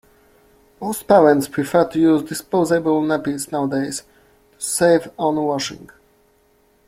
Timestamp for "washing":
5.35-5.91